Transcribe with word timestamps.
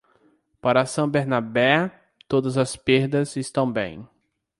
Para 0.59 0.87
San 0.87 1.07
Bernabé, 1.11 1.91
todas 2.27 2.57
as 2.57 2.75
perdas 2.75 3.35
estão 3.37 3.71
bem. 3.71 4.09